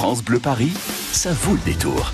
[0.00, 0.70] France Bleu Paris,
[1.10, 2.12] ça vaut le détour.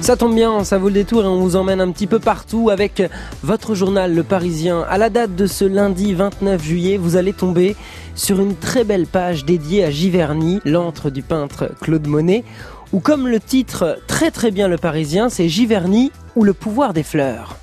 [0.00, 2.70] Ça tombe bien, ça vaut le détour et on vous emmène un petit peu partout
[2.70, 3.02] avec
[3.42, 4.80] votre journal Le Parisien.
[4.88, 7.76] À la date de ce lundi 29 juillet, vous allez tomber
[8.14, 12.44] sur une très belle page dédiée à Giverny, l'antre du peintre Claude Monet,
[12.94, 17.02] ou comme le titre très très bien Le Parisien, c'est Giverny ou le pouvoir des
[17.02, 17.58] fleurs.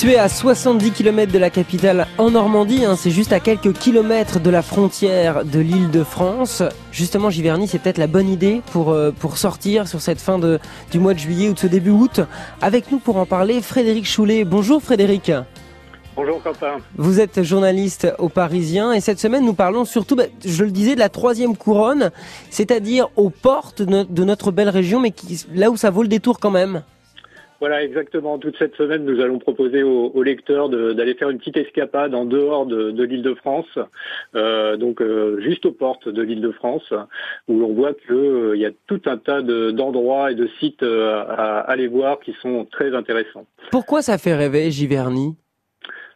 [0.00, 4.40] Situé à 70 km de la capitale en Normandie, hein, c'est juste à quelques kilomètres
[4.40, 6.62] de la frontière de l'île de France.
[6.90, 10.58] Justement, Giverny, c'est peut-être la bonne idée pour, euh, pour sortir sur cette fin de,
[10.90, 12.22] du mois de juillet ou de ce début août.
[12.62, 14.44] Avec nous pour en parler, Frédéric Choulet.
[14.44, 15.32] Bonjour Frédéric.
[16.16, 16.78] Bonjour Quentin.
[16.96, 20.94] Vous êtes journaliste au Parisien et cette semaine nous parlons surtout, bah, je le disais,
[20.94, 22.10] de la troisième couronne,
[22.48, 26.40] c'est-à-dire aux portes de notre belle région, mais qui, là où ça vaut le détour
[26.40, 26.84] quand même.
[27.60, 28.38] Voilà, exactement.
[28.38, 32.64] Toute cette semaine, nous allons proposer aux, lecteurs d'aller faire une petite escapade en dehors
[32.64, 33.78] de, l'île de France,
[34.34, 36.92] euh, donc euh, juste aux portes de l'île de France,
[37.48, 41.60] où l'on voit qu'il euh, y a tout un tas d'endroits et de sites à,
[41.60, 43.44] aller voir qui sont très intéressants.
[43.70, 45.36] Pourquoi ça fait rêver Giverny?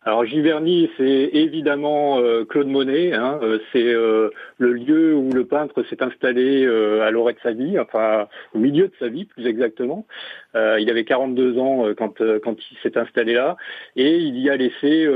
[0.06, 3.14] Alors Giverny, c'est évidemment euh, Claude Monet.
[3.14, 6.66] Hein, euh, c'est euh, le lieu où le peintre s'est installé
[7.00, 10.06] à l'orée de sa vie, enfin au milieu de sa vie plus exactement.
[10.55, 13.56] il avait 42 ans quand, quand il s'est installé là,
[13.96, 15.06] et il y a laissé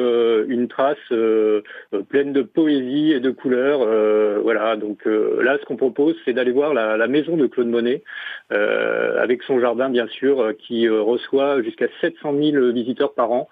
[0.49, 0.97] une trace
[2.09, 3.81] pleine de poésie et de couleurs.
[4.43, 8.03] voilà, donc là, ce qu'on propose, c'est d'aller voir la, la, maison de Claude Monet,
[8.51, 13.49] avec son jardin bien sûr, qui reçoit jusqu'à 700 000 visiteurs par an.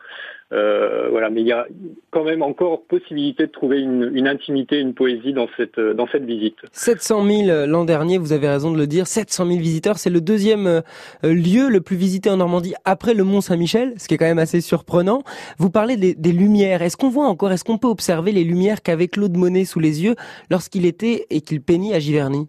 [0.53, 1.67] Euh, voilà, mais il y a
[2.11, 6.57] quand même encore possibilité de trouver une, intimité, une poésie dans cette dans cette visite.
[6.71, 9.07] 700 000 l'an dernier, vous avez raison de le dire.
[9.07, 10.83] 700 000 visiteurs, c'est le deuxième euh,
[11.25, 14.39] lieu le plus visité en Normandie après le Mont Saint-Michel, ce qui est quand même
[14.39, 15.23] assez surprenant.
[15.59, 16.83] Vous parlez des, des lumières.
[16.83, 20.05] Est-ce qu'on voit encore, est-ce qu'on peut observer les lumières qu'avait Claude Monet sous les
[20.05, 20.15] yeux
[20.51, 22.49] lorsqu'il était et qu'il peignit à Giverny?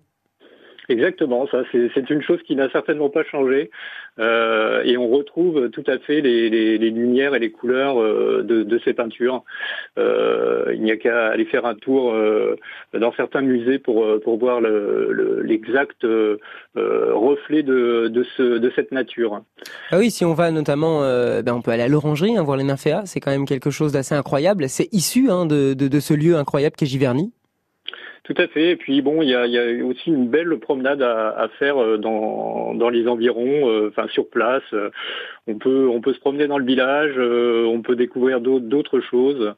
[0.90, 3.72] Exactement, ça c'est une chose qui n'a certainement pas changé
[4.20, 8.42] euh, et on retrouve tout à fait les, les, les lumières et les couleurs euh,
[8.44, 9.44] de, de, ces peintures.
[9.98, 12.56] Euh, il n'y a qu'à aller faire un tour euh,
[12.98, 16.40] dans certains musées pour, euh, pour voir l'exact le,
[16.76, 19.42] reflet de, de, ce, de cette nature.
[19.92, 22.64] Ah oui, si on va notamment, ben on peut aller à l'orangerie, hein, voir les
[22.64, 24.70] nymphéas, c'est quand même quelque chose d'assez incroyable.
[24.70, 27.34] C'est issu hein, de, de, de, ce lieu incroyable qu'est Giverny.
[28.28, 28.72] Tout à fait.
[28.72, 32.90] Et puis bon, il y a, aussi une belle promenade à, faire euh, dans, dans,
[32.90, 34.64] les environs, euh, enfin sur place.
[35.50, 39.54] On peut on peut se promener dans le village, euh, on peut découvrir d'autres choses,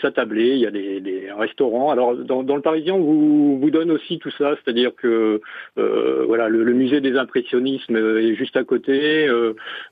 [0.00, 0.52] s'attabler.
[0.52, 1.90] Il y a des, restaurants.
[1.90, 5.42] Alors dans, le Parisien, on vous, donne aussi tout ça, c'est-à-dire que
[5.76, 9.28] voilà, le, musée des impressionnismes est juste à côté.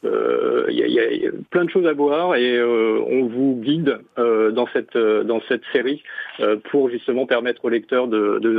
[0.02, 5.42] Il y, a, plein de choses à voir et on vous guide dans cette dans
[5.48, 6.02] cette série
[6.70, 8.13] pour justement permettre aux lecteurs de,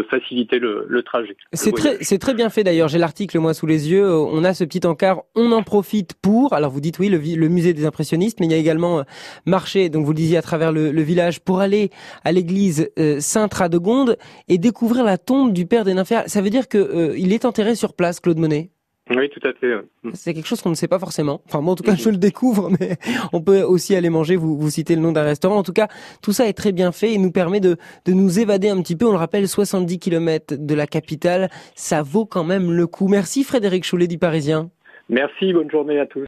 [0.10, 1.36] faciliter le, trajet.
[1.54, 2.88] C'est très, bien fait d'ailleurs.
[2.88, 4.10] J'ai l'article moi sous les yeux.
[4.10, 5.22] On a ce petit encart.
[5.36, 6.54] On en profite pour.
[6.54, 9.04] Alors vous dites oui, le, musée des impressionnistes, mais il y a également euh,
[9.46, 9.90] marché.
[9.90, 11.92] Donc vous le disiez à travers le, village pour aller
[12.24, 14.18] à l'église euh, Sainte-Radegonde
[14.48, 16.28] et découvrir la tombe du père des nymphéas.
[16.28, 18.72] Ça veut dire que euh, il est enterré sur place, Claude Monet?
[19.12, 19.76] Oui, tout à fait.
[20.04, 20.12] Mm.
[20.14, 21.42] C'est quelque chose qu'on ne sait pas forcément.
[21.46, 22.98] Enfin, moi, en tout cas, je le découvre, mais
[23.34, 24.36] on peut aussi aller manger.
[24.36, 25.58] Vous, vous citez le nom d'un restaurant.
[25.58, 25.88] En tout cas,
[26.22, 28.96] tout ça est très bien fait et nous permet de, de nous évader un petit
[28.96, 29.06] peu.
[29.06, 33.08] On le rappelle, 70 km de la capitale, ça vaut quand même le coup.
[33.08, 34.70] Merci Frédéric Choulet du Parisien.
[35.08, 36.24] Merci, bonne journée à tous.